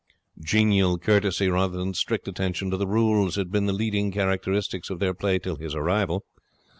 Genial 0.43 0.97
courtesy 0.97 1.47
rather 1.47 1.77
than 1.77 1.93
strict 1.93 2.27
attention 2.27 2.71
to 2.71 2.77
the 2.77 2.87
rules 2.87 3.35
had 3.35 3.51
been 3.51 3.67
the 3.67 3.71
leading 3.71 4.11
characteristics 4.11 4.89
of 4.89 4.97
their 4.97 5.13
play 5.13 5.37
till 5.37 5.57
his 5.57 5.75
arrival. 5.75 6.25